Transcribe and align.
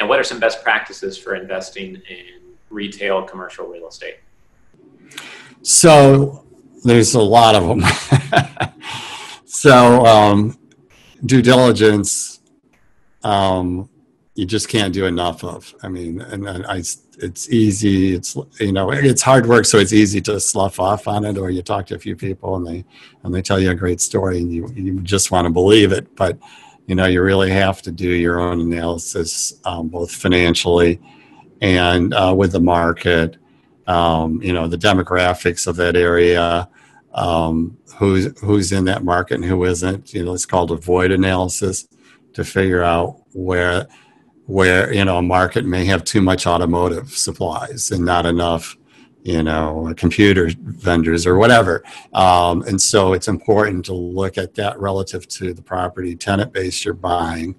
And 0.00 0.08
what 0.08 0.18
are 0.18 0.24
some 0.24 0.40
best 0.40 0.62
practices 0.62 1.18
for 1.18 1.36
investing 1.36 1.96
in 2.08 2.54
retail 2.70 3.22
commercial 3.22 3.66
real 3.66 3.86
estate? 3.86 4.16
So 5.62 6.46
there's 6.82 7.14
a 7.14 7.20
lot 7.20 7.54
of 7.54 7.68
them. 7.68 7.82
so 9.44 10.06
um, 10.06 10.58
due 11.26 11.42
diligence, 11.42 12.40
um, 13.22 13.90
you 14.34 14.46
just 14.46 14.70
can't 14.70 14.94
do 14.94 15.04
enough 15.04 15.44
of. 15.44 15.74
I 15.82 15.88
mean, 15.88 16.22
and, 16.22 16.48
and 16.48 16.64
I, 16.64 16.78
it's 16.78 17.50
easy. 17.50 18.14
It's 18.14 18.36
you 18.58 18.72
know, 18.72 18.90
it's 18.90 19.20
hard 19.20 19.46
work, 19.46 19.66
so 19.66 19.76
it's 19.76 19.92
easy 19.92 20.22
to 20.22 20.40
slough 20.40 20.80
off 20.80 21.06
on 21.08 21.26
it. 21.26 21.36
Or 21.36 21.50
you 21.50 21.60
talk 21.60 21.86
to 21.88 21.96
a 21.96 21.98
few 21.98 22.16
people 22.16 22.56
and 22.56 22.66
they 22.66 22.84
and 23.22 23.34
they 23.34 23.42
tell 23.42 23.60
you 23.60 23.70
a 23.70 23.74
great 23.74 24.00
story, 24.00 24.38
and 24.38 24.50
you 24.50 24.66
you 24.74 25.00
just 25.00 25.30
want 25.30 25.44
to 25.44 25.50
believe 25.50 25.92
it. 25.92 26.16
But 26.16 26.38
you 26.90 26.96
know, 26.96 27.06
you 27.06 27.22
really 27.22 27.52
have 27.52 27.80
to 27.82 27.92
do 27.92 28.08
your 28.08 28.40
own 28.40 28.60
analysis, 28.60 29.54
um, 29.64 29.86
both 29.86 30.10
financially 30.10 31.00
and 31.60 32.12
uh, 32.12 32.34
with 32.36 32.50
the 32.50 32.60
market. 32.60 33.36
Um, 33.86 34.42
you 34.42 34.52
know, 34.52 34.66
the 34.66 34.76
demographics 34.76 35.68
of 35.68 35.76
that 35.76 35.94
area 35.94 36.68
um, 37.14 37.78
who's 37.96 38.36
who's 38.40 38.72
in 38.72 38.86
that 38.86 39.04
market 39.04 39.34
and 39.34 39.44
who 39.44 39.62
isn't. 39.66 40.12
You 40.12 40.24
know, 40.24 40.34
it's 40.34 40.46
called 40.46 40.72
a 40.72 40.76
void 40.76 41.12
analysis 41.12 41.86
to 42.32 42.42
figure 42.42 42.82
out 42.82 43.22
where 43.34 43.86
where 44.46 44.92
you 44.92 45.04
know 45.04 45.18
a 45.18 45.22
market 45.22 45.64
may 45.64 45.84
have 45.84 46.02
too 46.02 46.20
much 46.20 46.44
automotive 46.44 47.10
supplies 47.10 47.92
and 47.92 48.04
not 48.04 48.26
enough 48.26 48.76
you 49.22 49.42
know 49.42 49.92
computer 49.96 50.50
vendors 50.60 51.26
or 51.26 51.36
whatever 51.36 51.82
um, 52.14 52.62
and 52.62 52.80
so 52.80 53.12
it's 53.12 53.28
important 53.28 53.84
to 53.84 53.92
look 53.92 54.38
at 54.38 54.54
that 54.54 54.78
relative 54.80 55.28
to 55.28 55.52
the 55.52 55.62
property 55.62 56.16
tenant 56.16 56.52
base 56.52 56.84
you're 56.84 56.94
buying 56.94 57.54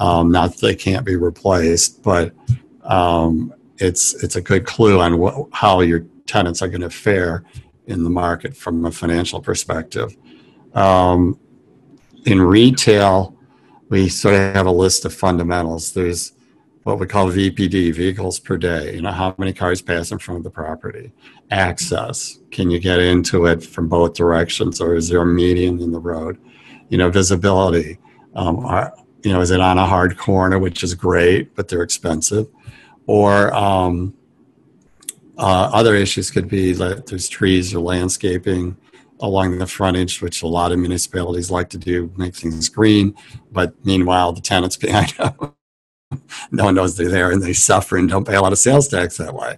um, 0.00 0.30
not 0.30 0.52
that 0.52 0.60
they 0.60 0.74
can't 0.74 1.04
be 1.04 1.16
replaced 1.16 2.02
but 2.02 2.32
um, 2.84 3.52
it's 3.78 4.22
it's 4.22 4.36
a 4.36 4.40
good 4.40 4.64
clue 4.64 5.00
on 5.00 5.48
how 5.52 5.80
your 5.80 6.06
tenants 6.26 6.62
are 6.62 6.68
going 6.68 6.80
to 6.80 6.90
fare 6.90 7.44
in 7.86 8.02
the 8.02 8.10
market 8.10 8.56
from 8.56 8.84
a 8.84 8.90
financial 8.90 9.40
perspective. 9.40 10.16
Um, 10.74 11.38
in 12.24 12.40
retail, 12.40 13.36
we 13.88 14.08
sort 14.08 14.34
of 14.34 14.54
have 14.54 14.66
a 14.66 14.72
list 14.72 15.04
of 15.04 15.12
fundamentals. 15.12 15.92
There's 15.92 16.32
what 16.84 16.98
we 16.98 17.06
call 17.06 17.28
VPD, 17.28 17.94
vehicles 17.94 18.38
per 18.38 18.56
day. 18.56 18.94
You 18.94 19.02
know, 19.02 19.10
how 19.10 19.34
many 19.38 19.52
cars 19.52 19.82
pass 19.82 20.12
in 20.12 20.18
front 20.18 20.38
of 20.38 20.44
the 20.44 20.50
property? 20.50 21.12
Access. 21.50 22.38
Can 22.50 22.70
you 22.70 22.78
get 22.78 23.00
into 23.00 23.46
it 23.46 23.64
from 23.64 23.88
both 23.88 24.14
directions, 24.14 24.80
or 24.80 24.94
is 24.94 25.08
there 25.08 25.22
a 25.22 25.26
median 25.26 25.80
in 25.80 25.92
the 25.92 25.98
road? 25.98 26.38
You 26.90 26.98
know, 26.98 27.10
visibility. 27.10 27.98
Um, 28.36 28.64
are, 28.64 28.94
you 29.22 29.32
know, 29.32 29.40
is 29.40 29.50
it 29.50 29.60
on 29.60 29.78
a 29.78 29.86
hard 29.86 30.18
corner, 30.18 30.58
which 30.58 30.82
is 30.82 30.94
great, 30.94 31.54
but 31.54 31.68
they're 31.68 31.82
expensive? 31.82 32.46
Or 33.06 33.52
um, 33.54 34.14
uh, 35.38 35.70
other 35.72 35.94
issues 35.94 36.30
could 36.30 36.48
be 36.48 36.72
that 36.74 37.06
there's 37.06 37.28
trees 37.28 37.74
or 37.74 37.80
landscaping 37.80 38.76
along 39.20 39.58
the 39.58 39.66
frontage, 39.66 40.20
which 40.20 40.42
a 40.42 40.46
lot 40.46 40.70
of 40.70 40.78
municipalities 40.78 41.50
like 41.50 41.70
to 41.70 41.78
do, 41.78 42.12
make 42.16 42.34
things 42.34 42.68
green. 42.68 43.14
But 43.50 43.72
meanwhile, 43.86 44.32
the 44.32 44.42
tenants 44.42 44.76
behind 44.86 45.10
them, 45.12 45.54
no 46.50 46.64
one 46.64 46.74
knows 46.74 46.96
they're 46.96 47.08
there 47.08 47.30
and 47.30 47.42
they 47.42 47.52
suffer 47.52 47.96
and 47.96 48.08
don't 48.08 48.26
pay 48.26 48.34
a 48.34 48.40
lot 48.40 48.52
of 48.52 48.58
sales 48.58 48.88
tax 48.88 49.16
that 49.16 49.34
way. 49.34 49.56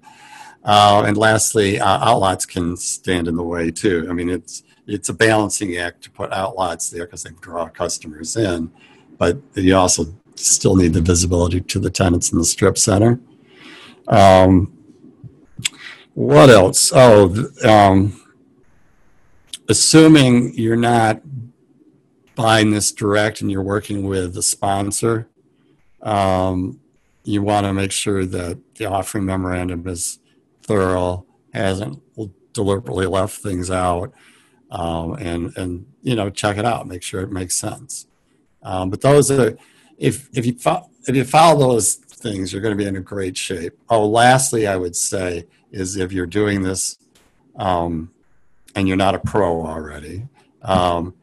Uh, 0.64 1.04
and 1.06 1.16
lastly, 1.16 1.78
uh, 1.78 2.04
outlots 2.04 2.46
can 2.46 2.76
stand 2.76 3.28
in 3.28 3.36
the 3.36 3.42
way 3.42 3.70
too. 3.70 4.06
I 4.10 4.12
mean, 4.12 4.28
it's 4.28 4.64
it's 4.86 5.08
a 5.08 5.14
balancing 5.14 5.76
act 5.76 6.02
to 6.02 6.10
put 6.10 6.30
outlots 6.30 6.90
there 6.90 7.06
because 7.06 7.24
they 7.24 7.30
draw 7.40 7.68
customers 7.68 8.36
in, 8.36 8.70
but 9.18 9.38
you 9.54 9.74
also 9.76 10.14
still 10.36 10.76
need 10.76 10.92
the 10.92 11.00
visibility 11.00 11.60
to 11.60 11.78
the 11.78 11.90
tenants 11.90 12.30
in 12.30 12.38
the 12.38 12.44
strip 12.44 12.78
center. 12.78 13.18
Um, 14.06 14.72
what 16.14 16.50
else? 16.50 16.92
Oh, 16.94 17.50
um, 17.64 18.20
assuming 19.68 20.54
you're 20.54 20.76
not 20.76 21.20
buying 22.34 22.70
this 22.70 22.92
direct 22.92 23.40
and 23.40 23.50
you're 23.50 23.62
working 23.62 24.06
with 24.06 24.36
a 24.36 24.42
sponsor, 24.42 25.28
um, 26.02 26.80
you 27.24 27.42
want 27.42 27.66
to 27.66 27.72
make 27.72 27.92
sure 27.92 28.24
that 28.24 28.58
the 28.76 28.86
offering 28.86 29.24
memorandum 29.24 29.86
is 29.88 30.18
thorough, 30.62 31.26
hasn't 31.52 32.00
deliberately 32.52 33.06
left 33.06 33.38
things 33.38 33.70
out, 33.70 34.12
um, 34.70 35.14
and 35.14 35.56
and 35.56 35.86
you 36.02 36.14
know 36.14 36.30
check 36.30 36.56
it 36.56 36.64
out, 36.64 36.86
make 36.86 37.02
sure 37.02 37.20
it 37.20 37.30
makes 37.30 37.54
sense. 37.54 38.06
Um, 38.62 38.90
but 38.90 39.00
those 39.00 39.30
are 39.30 39.56
if 39.98 40.28
if 40.36 40.46
you 40.46 40.54
fo- 40.54 40.88
if 41.06 41.14
you 41.14 41.24
follow 41.24 41.72
those 41.72 41.94
things, 41.94 42.52
you're 42.52 42.62
going 42.62 42.76
to 42.76 42.82
be 42.82 42.88
in 42.88 42.96
a 42.96 43.00
great 43.00 43.36
shape. 43.36 43.78
Oh, 43.88 44.06
lastly, 44.08 44.66
I 44.66 44.76
would 44.76 44.96
say 44.96 45.46
is 45.70 45.96
if 45.96 46.12
you're 46.12 46.26
doing 46.26 46.62
this 46.62 46.98
um, 47.56 48.10
and 48.74 48.88
you're 48.88 48.96
not 48.96 49.14
a 49.14 49.18
pro 49.18 49.64
already, 49.64 50.26
um, 50.62 51.14